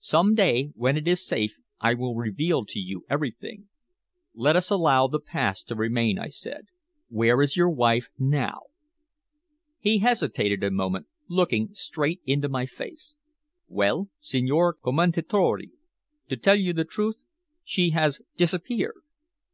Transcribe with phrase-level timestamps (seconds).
[0.00, 3.70] Some day, when it is safe, I will reveal to you everything."
[4.34, 6.66] "Let us allow the past to remain," I said.
[7.08, 8.64] "Where is your wife now?"
[9.78, 13.14] He hesitated a moment, looking straight into my face.
[13.66, 15.70] "Well, Signor Commendatore,
[16.28, 17.22] to tell the truth,
[17.64, 19.00] she has disappeared."